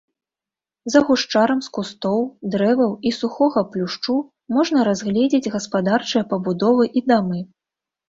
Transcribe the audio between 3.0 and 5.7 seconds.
і сухога плюшчу можна разгледзець